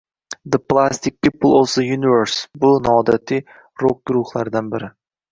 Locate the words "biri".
4.73-4.91